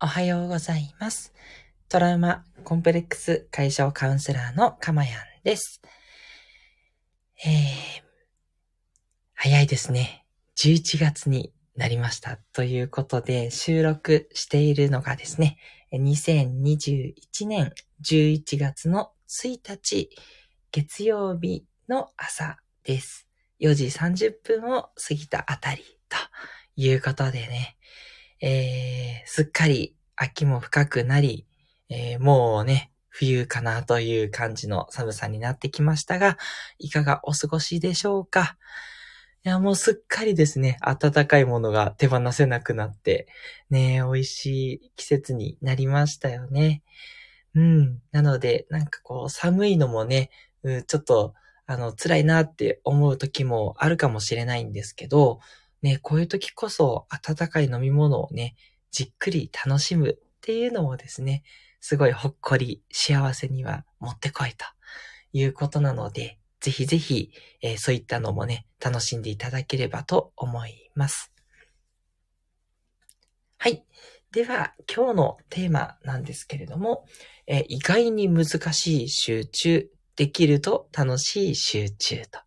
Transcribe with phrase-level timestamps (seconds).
[0.00, 1.32] おはようございます。
[1.88, 5.80] トラウマコンプレックス解消カウンセラーのかまやんです。
[7.44, 7.52] えー、
[9.34, 10.26] 早いですね。
[10.56, 12.38] 11月になりました。
[12.52, 15.58] ということで、収録しているのがですね、
[15.92, 17.14] 2021
[17.46, 17.72] 年
[18.02, 20.10] 11月の1日、
[20.72, 23.28] 月曜日の朝です。
[23.60, 26.16] 4時30分を過ぎたあたりと
[26.76, 27.76] いうことでね、
[28.46, 31.46] えー、すっかり秋も深くなり、
[31.88, 36.36] えー、もうね、冬かなという感じの寒さになってきましたが、
[36.78, 38.58] いかがお過ごしでしょうか？
[39.46, 43.28] いや、もうすっかりですね、暖かいものが手放せなくなって、
[43.70, 46.82] ね、美味しい季節になりましたよね。
[47.54, 48.02] うん。
[48.12, 50.28] なので、なんかこう、寒いのもね、
[50.64, 51.32] うんちょっと、
[51.66, 55.40] あの、辛いなって思う時もあるかもしれないんですけど、
[55.84, 58.56] ね、こういう時こそ温かい飲み物をね、
[58.90, 61.42] じっくり楽しむっていうのもですね、
[61.78, 64.64] すごいほっこり幸せにはもってこいと
[65.34, 71.30] いうことなので、ぜひぜひ、えーそういったのもね、楽しんでいただければと思います。
[73.58, 73.84] はい。
[74.32, 77.04] では、今日のテーマなんですけれども、
[77.46, 82.40] えー意外に難しい集中、できると楽しい集中と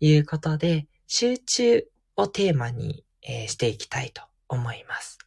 [0.00, 1.86] いうことで、集中
[2.18, 5.18] をテーマに、えーしていきたいと思います。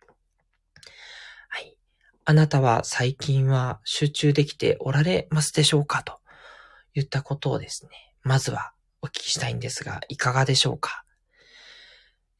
[1.49, 1.75] はい。
[2.25, 6.19] あなたは最近は集中できておられますでしょうかと
[6.93, 11.05] 言ったことをですね、まずはお聞きしたいんですが、いかがでしょうか？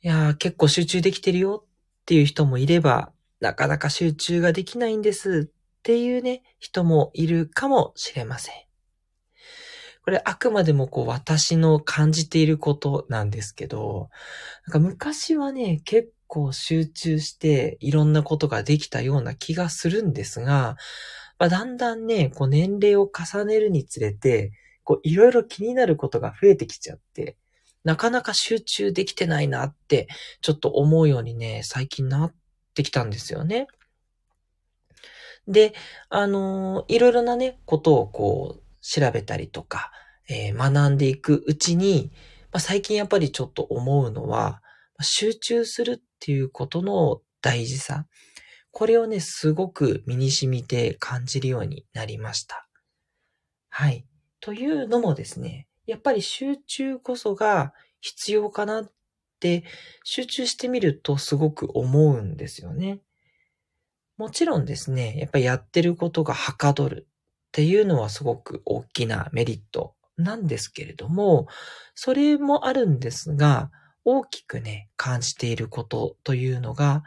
[0.02, 8.55] いやー、結構集中できてるよっていう人もいれば、なかなか集中ができないんですっていうね、人もいるかもしれません。
[10.03, 14.09] これあくまでもこう私の感じていることなんですけど、
[14.67, 20.77] なんか昔はね、結構集中していろんなことができたような気がするんですが、
[21.38, 24.51] まあ、だんだんね、こう年齢を重ねるにつれて、
[24.84, 27.38] こういろいろ気になることが増えてきちゃって、
[27.83, 30.07] なかなか集中できてないなって、
[30.41, 32.33] ちょっと思うようにね、最近なっ
[32.73, 33.68] てきたんですよね。
[35.47, 35.73] で、
[36.09, 39.92] あのーいろいろなね、ことをこう、調べたりとか、
[40.30, 42.12] えー学んでいくうちに、
[42.52, 44.62] まあ、最近やっぱりちょっと思うのは、
[45.02, 48.06] 集中するっていうことの大事さ。
[48.72, 52.68] これをね、すごく身に染みて感じるようになりました。
[53.69, 54.06] はい。
[54.40, 58.92] というのもですね、やっぱり集中こそが必要かなっ
[59.40, 59.66] て、
[60.03, 63.02] 集中してみるとすごく思うんですよね。
[64.18, 67.08] もちろんですね、やっぱりやってることがはかどる
[67.51, 71.47] っていうのはすごく大きなメリットなんですけれども、
[71.95, 73.72] それもあるんですが、
[74.06, 77.03] 大きくね、感じていることというのが、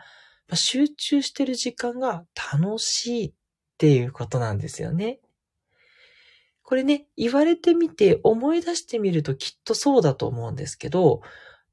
[0.52, 3.32] 集中してる時間が楽しいっ
[3.78, 5.18] ていうことなんですよね。
[6.62, 11.22] これね、言われてみて思い出してみるときっとそうだと思うんですけど、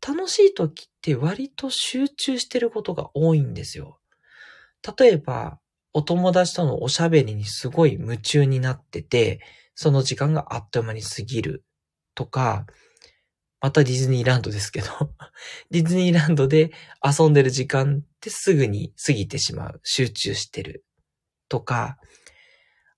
[0.06, 4.00] 楽しい時って割と集中してることが多いんですよ。
[4.98, 5.60] 例えば、
[5.94, 9.42] お友達とのおしゃべりにすごい夢中になってて、
[9.76, 11.66] その時間があっという間に過ぎる
[12.16, 12.66] とか、
[13.62, 14.88] またディズニーランドですけど、
[15.70, 16.72] ディズニーランドで
[17.04, 19.82] 遊んでる時間ってすぐに過ぎてしまう。
[19.84, 20.86] 集中してる。
[21.48, 21.98] とか、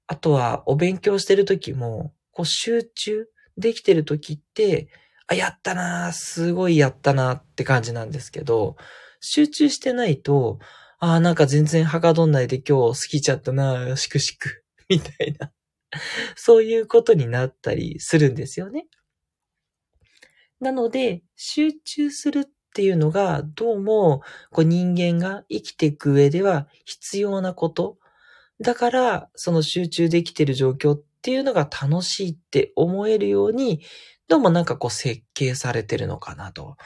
[0.08, 3.28] あとはお勉強してる時も、こう集中
[3.58, 4.88] できてる時って、
[5.28, 8.76] あ、やったなーすごいやったなーって感じなんですけど、
[9.20, 10.60] 集中してないと、
[11.06, 15.52] あーなんか全然はかどんないで今日過ぎちゃったなしくしく、 みたいな。
[16.34, 18.88] そういうことになったりするんですよね。
[20.62, 28.00] なので、集中するっていうのが、どうも、こう人間が生きていく上では必要なこと。
[28.62, 33.82] だから、その集中できてる状況っていうのが楽しいって思えるように、
[34.30, 36.78] どうもなんかこう設計されてるのかなと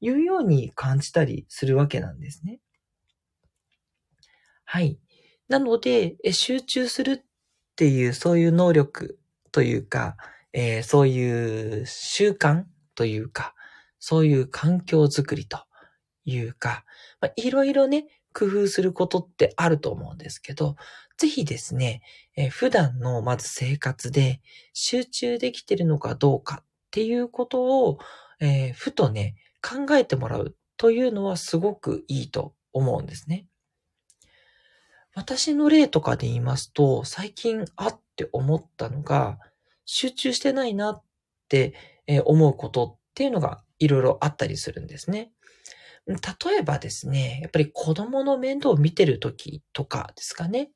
[0.00, 2.58] いうように感じたりするわけなんですね。
[4.72, 5.00] はい。
[5.48, 7.22] なので、集中するっ
[7.74, 9.18] ていう、そういう能力
[9.50, 10.16] というか、
[10.52, 12.64] えーそういう習慣
[12.94, 13.54] というか、
[13.98, 15.58] そういう環境づくりと
[16.24, 16.84] いうか、
[17.20, 20.76] まあ、いろいろね、工夫することってあると思うんですけど、
[21.18, 22.02] ぜひですね、
[22.36, 24.40] えー普段のまず生活で
[24.72, 27.98] 集中できてるのかどうかっていうことを、
[28.40, 33.46] えーふとね、考えてもらうというのはすごくいいと思うんですね。
[35.14, 39.38] 私の例とかで言いますと、最近あって思ったのが、
[39.84, 41.02] 集中してないなっ
[41.48, 41.74] て
[42.24, 45.32] 思うことっていうのがいろいろあったりするんですね。
[46.06, 50.70] 例えばですね、やっぱり子供の面倒を見てる時とかですかね。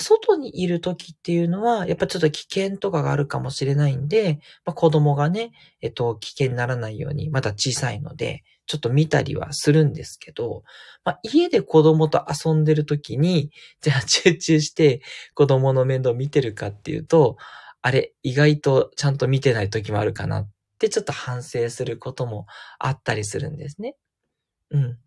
[0.00, 10.64] 外にいる時っていうのは、やっぱちょっと危険とかがあるかもしれないんで、まあ、子供がね、えっと、危険にならないように、まだ小さいので、ちょっと見たりはするんですけど、
[11.04, 13.50] まあ、家で子供と遊んでる時に、
[13.80, 15.02] じゃあ集中して
[15.34, 17.36] 子供の面倒見てるかっていうと、
[17.82, 22.46] あれ、意外とちゃんと見てない時もあるかなってちょっと反省することも
[22.78, 23.96] あったりするんですね。
[24.70, 24.98] うん。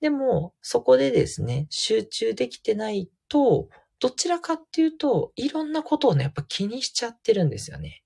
[0.00, 3.68] でも、そこでですね、集中できてないと、
[4.00, 8.02] どちらかっていうと、いろんなことをね、やっぱ気にしちゃってるんですよね。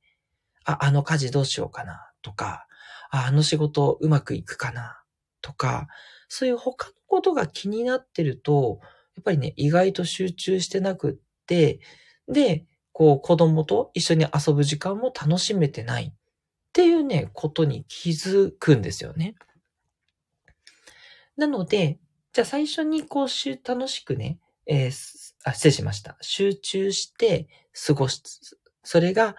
[0.64, 2.66] あ、あの家事どうしようかな、とか、
[3.10, 5.02] あ、あの仕事うまくいくかな、
[5.40, 5.88] とか、
[6.28, 8.80] そういう他のことが気になってると、
[9.16, 11.80] やっぱりね、意外と集中してなくって、
[12.26, 16.12] で、こう子供と一緒に遊ぶ時間も楽しめてないっ
[16.72, 19.34] ていうね、ことに気づくんですよね。
[21.36, 21.98] なので、
[22.32, 24.90] じゃあ最初にこう楽しくね、えー、
[25.44, 26.16] あ、失礼しました。
[26.20, 27.48] 集中して
[27.86, 29.36] 過ごしつつ、それが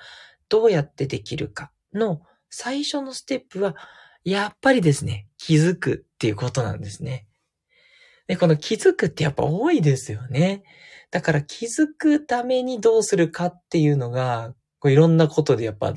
[0.50, 3.75] どうやってできるかの最初のステップは、
[4.23, 7.27] やっぱりですね、気づくっていうことなんですね。
[8.27, 10.63] で、この気づくってやっぱ多いですよね。
[11.11, 15.94] だから気づくためにどうするかっていうのが、こういろんなことでやっぱ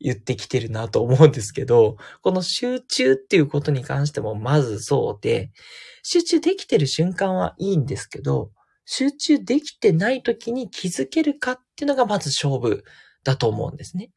[0.00, 5.50] 言ってきてるなと思うんですけど、この集中っていうことに関してもまずそうで、
[6.02, 8.50] 集中できてる瞬間はいいんですけど、
[8.84, 12.84] 集中できてない時に気づけるかっていうのがまず勝負
[13.24, 14.10] だと思うんですね。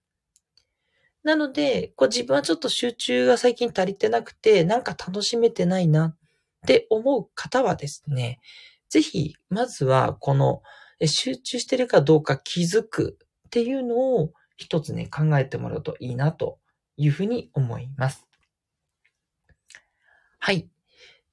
[1.24, 6.18] なので、こう自分はちょっと集中が最近足りてなくて、なんか楽しめてないなっ
[6.68, 8.40] て思う方はですね、
[8.90, 10.62] ぜひ、まずはこの
[11.04, 13.18] 集中してるかどうか気づく
[13.48, 16.60] っていうのを一つね、考えてもらうといいなと
[16.96, 18.28] いうふうに思います。
[20.40, 20.70] はい。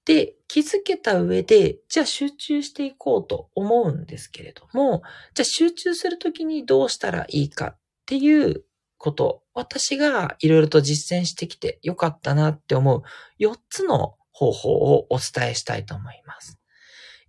[0.04, 5.02] で、気づけた上で、じゃあ集中していこうと思うんですけれども、
[5.34, 8.64] じゃあ集中するときにどうしたらいいかっていう
[8.98, 13.02] こと、私がいろいろと実践してきてよかったなって思う
[13.40, 16.58] 4つの方法をお伝えしたいと思います。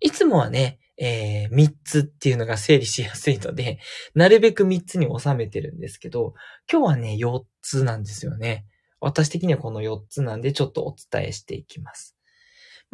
[0.00, 3.78] いつもはね、えー、3つっていうのが整理しやすいので、
[4.14, 6.34] なるべく3つに収めてるんですけど、
[6.70, 8.66] 今日はね、4つなんですよね。
[9.00, 12.16] 私的にはこの4つなんでちょっとお伝えしていきます。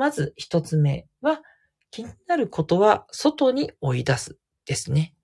[0.00, 1.42] まず1つ目は、
[1.90, 5.14] 気になることは外に追い出すですね。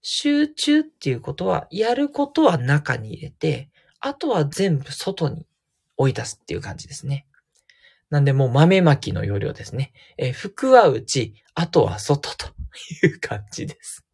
[0.00, 3.70] 集中っていうことは、やることは中に入れて、
[4.00, 5.46] あとは全部外に
[5.96, 7.28] 追い出すっていう感じですね。
[8.10, 9.92] なんでもう豆まきの要領ですね。
[10.18, 12.48] え、服は内、あとは外と
[13.04, 14.04] いう感じです。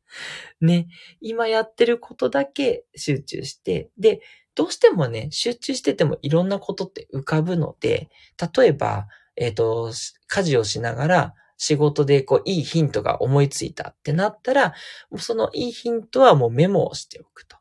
[0.61, 0.89] ね。
[1.23, 4.21] 今やってることだけ集中して、で、
[4.55, 8.11] どうしてもね、集中しててもいろんなことって浮かぶので、
[8.55, 9.09] 例えば、
[9.39, 9.93] えっ、ー、と、
[10.27, 14.75] 家事をしながら仕事でこういいヒントが思いついたってなったら、
[15.17, 17.57] そのいいヒントはもうメモをしておくと。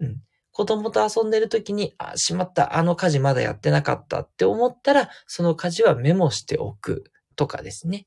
[0.00, 0.22] うん。
[0.52, 7.04] 子供と遊んでる時に、あ、しまった、あの家事まだやってなかったって思ったら、その家事はメモしておく
[7.36, 8.06] とかですね。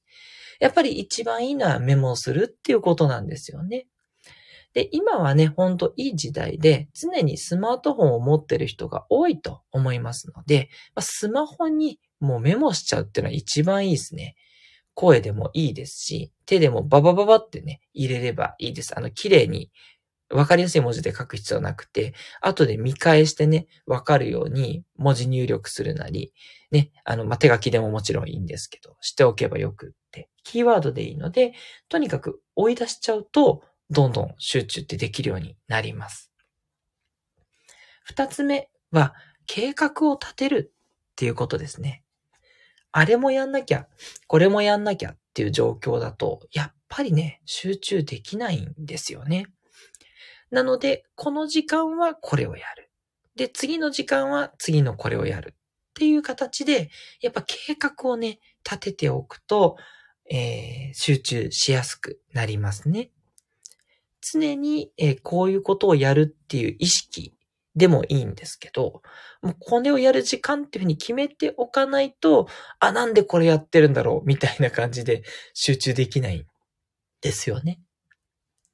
[0.59, 3.87] やっぱり一番いいのはメモするっていうことなんですよね。
[4.73, 10.69] で、今はね、ほんといい時代で、常にスマートフォンを持ってる人が多いと思いますので、
[10.99, 14.35] スマホにもうメモしちゃうっていうのは一番いいですね。
[14.93, 18.97] 声でもいいですし、手でもババババってね、入れればいいです。
[18.97, 19.71] あの、綺麗に
[20.29, 26.33] わかりやすい文字で書く必要なくて、後で見返してね、わかるように文字入力するなり、
[26.71, 31.53] ね、あの、まあ、手書きでももちろんいいんですけど、しておけばよくって、キーワードでいいので、
[31.89, 36.31] とにかく追い出しちゃうと、どんどん集中ってできるようになります。
[38.03, 39.13] 二つ目は、
[39.45, 42.02] 計画を立てるっていうことですね。
[42.93, 43.87] あれもやんなきゃ、
[44.27, 49.47] これもやんなきゃっていう状況だと、やっぱりね、集中できないんですよね。
[50.51, 52.91] なので、この時間はこれをやる。
[53.35, 55.55] で、次の時間は次のこれをやる。
[55.55, 59.77] っていう形で、やっぱ計画をね、立てておくと、
[60.29, 63.09] えー、集中しやすくなりますね。
[64.21, 67.33] 常に、えー、こういうことをやるっていう意識
[67.75, 69.01] でもいいんですけど、
[69.41, 72.47] もうこれをやる時間っていうふうに決めておかないと、
[72.79, 76.45] あ、なんでこれやってるんだろうみたいな感じで集中できないん
[77.21, 77.79] ですよね。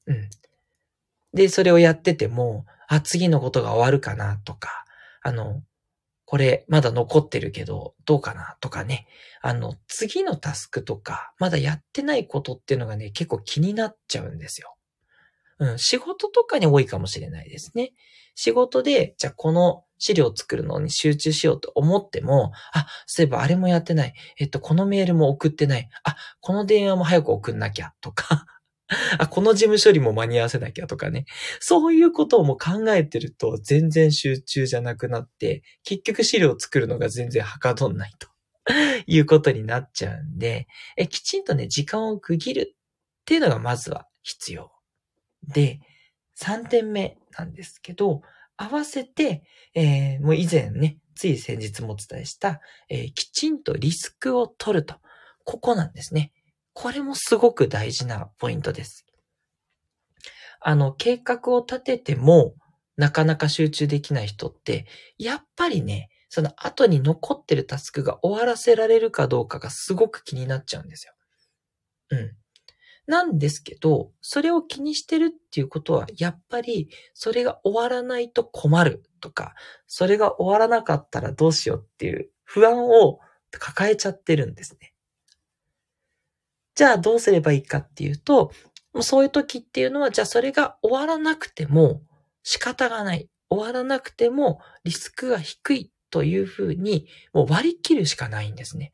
[0.08, 0.30] うん。
[1.34, 4.86] で、それをやってても、あ、次のことが終わるかなとか、
[5.22, 5.62] あの、
[6.26, 9.08] これまだ残ってるけど、どうかなとかね。
[9.42, 14.76] あの、次のタスクとか、まだやってないことっていうのがね、結構気になっちゃうんですよ。
[15.60, 17.94] うん、仕事とかに多いかもしれないですね。
[18.42, 24.14] 仕事で、じゃあこの資料を作るのに集中しようと思っても、あ、そういえばあれもやってない。
[24.40, 25.90] えっと、このメールも送ってない。
[26.06, 28.46] あ、この電話も早く送んなきゃとか
[29.18, 31.26] あ、この事務処理も間に合わせなきゃとかね。
[31.60, 38.30] そういうことをもう考えてると全然集中じゃなくなって、結局資料を作るのが全然はかどんないと
[39.06, 42.76] いうことになっちゃうんで、えきちんとね、時間を区切るっ
[43.26, 44.72] ていうのがまずは必要。
[45.46, 45.82] で、
[46.42, 48.22] 3点目なんですけど、
[48.58, 49.44] 合わせて、
[49.74, 54.96] えー、もう以前ね、つい先日もお伝えした、えー、きちんとリスクを取ると。
[55.44, 56.32] ここなんですね。
[56.74, 59.06] これもすごく大事なポイントです。
[60.62, 62.54] あの、計画を立てても、
[62.96, 64.86] なかなか集中できない人って、
[65.18, 71.14] やっぱりね、その後に残ってるタスクが終わらせられるかどうかがすごく気になっちゃうんですよ。
[72.12, 72.39] うん。
[73.10, 79.56] なんですけど、それを気にしてるっていうことは、やっぱり、それが終わらないと困るとか、
[79.88, 83.20] それが終わらなかったらどうしようっていう不安を
[83.52, 84.94] 抱えちゃってるんですね。
[86.76, 88.52] じゃあどうすればいいかっていうと、
[88.94, 92.04] もうそういう時っていうのは、じゃあそれが終わらなくても
[92.44, 93.28] 仕方がない。
[93.50, 98.94] 終わらなくてもリスクが低いというふうに、もう割り切るしかないんですね。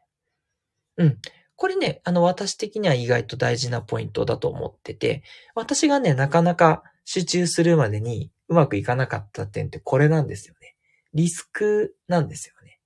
[0.96, 1.18] うん。
[1.56, 10.76] これね、あの、私的には意外と大事なポイントだと思ってて、私がね、なかなか集中するまでにうまくいかなかった点ってこれなんですよね。
[11.14, 12.80] リスクなんですよね。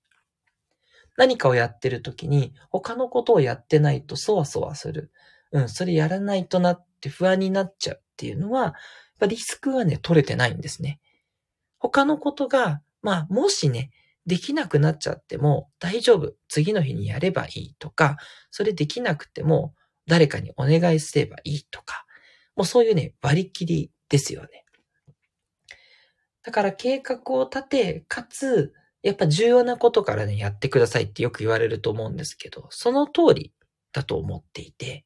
[1.18, 5.12] 何かをやってる時に、他のことをやってないとそわそわする。
[5.52, 8.74] うん、それやらないとなって不安になっちゃうっていうのは、やっ
[9.20, 11.00] ぱリスクがね、取れてないんですね。
[11.80, 13.90] 他のことが、まあ、もしね、
[14.26, 16.34] できなくなっちゃっても大丈夫。
[16.48, 18.18] 次の日にやればいいとか、
[18.52, 19.74] それできなくても
[20.08, 22.06] 誰かにお願いすればいいとか、
[22.56, 24.66] もうそういうね、割り切りですよね。
[26.44, 33.54] だから計画を立て、かつ、やっぱ重要なことからね、やってくださいってよく言われると思うんですけど、その通り
[33.94, 35.06] だと思っていて、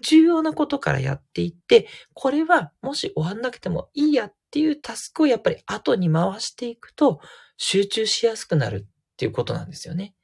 [0.00, 7.20] 重要なことからやっていって、これはもし終わんなくてもいいやっていうタスクをやっぱり後に回していくと、
[7.56, 10.14] 集中しやすくなるっていうことなんですよね。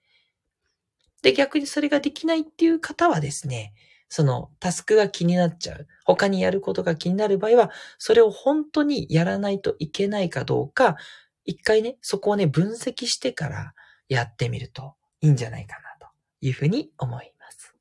[1.22, 3.74] で、逆にそれができないっていう方はですね、
[4.08, 5.86] そのタスクが気になっちゃう。
[6.04, 10.96] 他にやることが気になる場合は、それを本当にやらないといけないかどうか、
[11.44, 13.74] 一回ね、そこをね、分析してから
[14.08, 17.74] やってみるといいんじゃないかなというふうに思います。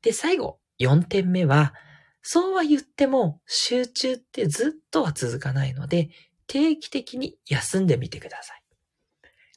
[0.00, 1.74] で、最後、4点目は、
[2.22, 6.08] そうは言っても集中ってずっとは続かないので、
[6.46, 8.62] 定期的に休んでみてください。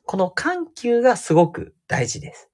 [0.06, 2.50] この緩急がすごく大事です。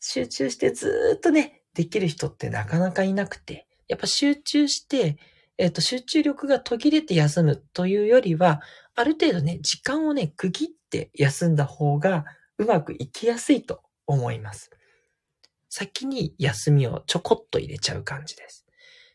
[0.00, 5.18] 集中してずっとね、できる人ってなかなかいなくて、やっぱ集中して、
[5.58, 8.60] えっ、ー、と、集中力が途切れて休むというよりは、
[8.94, 12.24] ある程度ね、時間をね、区切って休んだ方が
[12.58, 14.70] うまくいきやすいと思います。
[15.68, 18.66] 先に休みをちょこっと入れちゃう感じです。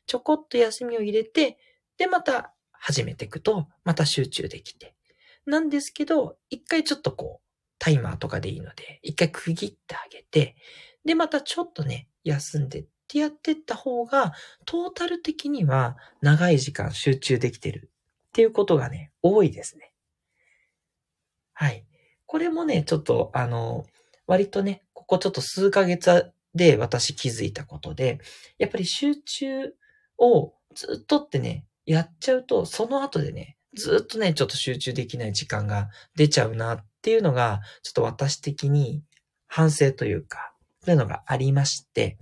[0.05, 1.57] ちょこっと休みを入れて、
[1.97, 4.95] で、また始めていくと、また集中できて。
[5.45, 7.47] なんですけど、一回ちょっとこう、
[7.77, 10.55] タイマーとかでいいので、一回区切ってあげて、
[11.05, 14.33] で、またちょっとね、休んでってやってった方が、
[14.65, 17.91] トータル的には長い時間集中できてる
[18.29, 19.93] っていうことがね、多いですね。
[21.53, 21.85] はい。
[22.25, 23.85] これもね、ちょっと、あの、
[24.25, 28.19] 割とね、ここちょっと数ヶ月で私気づいたことで、
[28.57, 29.73] やっぱり集中
[30.17, 39.03] をずっとってね、やっちゃうと、その後でね、ずっとね、ちょっと集中できない時間が出ちゃうなっていうのが、ちょっと私的に
[39.47, 42.17] 反省というか、そういうのがありまして、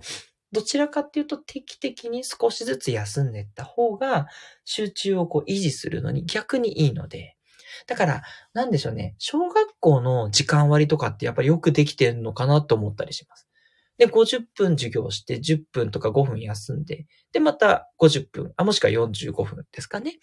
[0.52, 4.26] どちらかっていうと定期的に少しずつ休んでいった方が
[4.64, 7.36] 集中をこう維持するのに逆にいいので、
[7.86, 9.14] だから、なんでしょうね。
[9.18, 13.49] 小学校の時間割とかってやっぱりよくできてるのかなと思ったりします。
[14.00, 20.18] で、50分授業して10分とか5分休んで、で、また50分、あ、もしくは45分ですかね。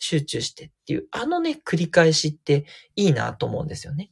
[0.00, 2.66] 集中してっていう、あのね、繰り返しって
[2.96, 4.10] いいなと思うんですよね。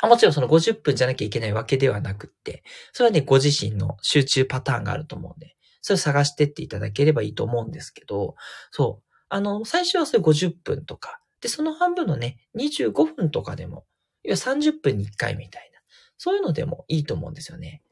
[0.00, 8.36] あもちろんその50分じゃなきゃいけないわけではなくって、それはね、ご自身の集中パターンがあると思うんで、それを探してっていただければいいと思うんですけど、
[8.70, 9.14] そう。
[9.30, 13.84] あの、最初はそれ50分とか、で、その半分のね、25分とかでも、
[14.22, 15.80] 要は30分に1回みたいな、
[16.18, 17.82] そういうのでもいいと思うんですよね。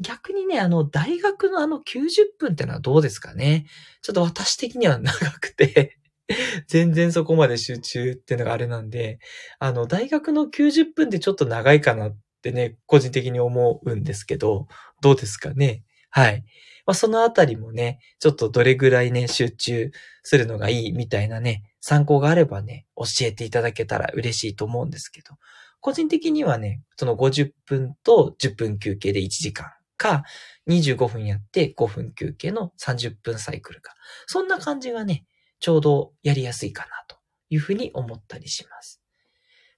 [0.00, 3.66] 逆にね、あの、大学のあの90分ってのはどうですかね。
[4.02, 5.98] ちょっと私的には長くて
[6.68, 9.18] 全然そこまで集中っていうのがあれなんで、
[9.58, 14.66] あの、大学の90分でちょっと長いかなってね、個人的に思うんですけど、
[15.02, 15.84] どうですかね。
[16.10, 16.44] はい。
[16.86, 19.90] まあ、そのあたりもね、ちょっとどれぐらいね、集中
[20.22, 25.34] するのがいいみたいなね、参考があればね、教えていただけたら嬉しいと思うんですけど、
[25.80, 30.24] 個人的にはね、その50分と10分休憩で1時間か、
[30.68, 33.94] 25分やって5分休憩の30分サイクルか。
[34.26, 35.24] そんな感じがね、
[35.60, 37.16] ちょうどやりやすいかなと
[37.50, 39.00] いうふうに思ったりします。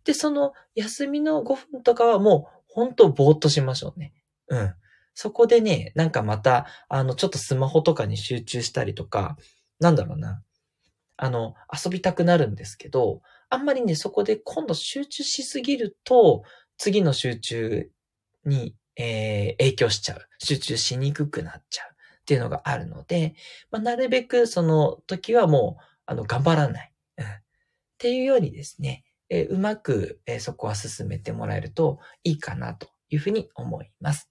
[0.05, 4.15] で、その休みの5分とかはもう本当ぼーっとしましょうね。
[4.49, 4.75] うん。
[5.15, 9.37] そこでね、なんかまた、あの、ちょっとスマホとかに集中したりとか、
[9.81, 10.43] なんだろうな。
[11.17, 16.43] あの、遊びたくなるんですけど、あんまりね、そこで今度集中しすぎると、
[16.77, 17.91] 次の集中
[18.45, 20.29] に、えー、影響しちゃう。
[20.39, 23.35] 集中しにくくなっちゃうっていうのがあるので、
[23.71, 26.93] まあ、なるべくその時はもう、あの、頑張らない。
[27.19, 27.29] うん、っ
[27.99, 34.31] ていうようにですね、えー、うまく、えー、そこは進めてもらえるといいかなというふうに思います。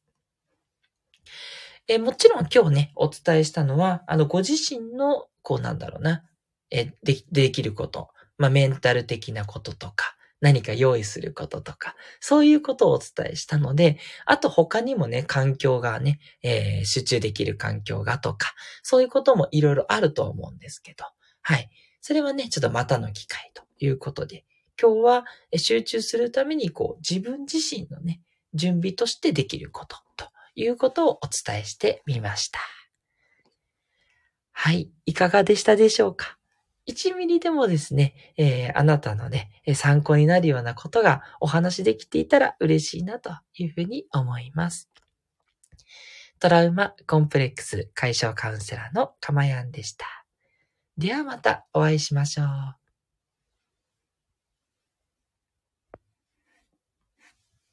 [1.88, 6.24] えもちろん今日ね、お伝えしたのは、あの、ご自身の、こうなんだろうな、
[6.70, 18.54] えで、できること、まあ、メンタル的なこととか、何か用意することとか、そういうことをお伝えしたので、あと他にもね、環境がね、えー、集中できる環境がとか、
[18.84, 21.06] そういうこともいろいろあると思うんですけど、
[21.42, 21.70] はい。
[22.02, 24.46] それはね、ちょっとまたの機会ということで、
[24.80, 25.26] 今日は
[25.56, 28.22] 集中するために、こう、自分自身のね、
[28.54, 32.60] 準備としてできることということをお伝えしてみました。
[34.52, 34.92] はい。
[35.06, 36.37] いかがでしたでしょうか？
[36.88, 44.90] 1ミリでもですね、えー、あなたのね、参考になるようなことがお話できていたら嬉しいなというふうに思います。
[46.40, 50.06] トラウマコンプレックス解消カウンセラーのかまやんでした。
[50.98, 52.87] ではまたお会いしましょう。